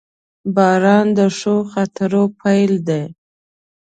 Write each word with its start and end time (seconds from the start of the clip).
•باران 0.55 1.05
د 1.17 1.19
ښو 1.37 1.55
خاطرو 1.71 2.23
پیل 2.41 2.71
دی. 2.87 3.03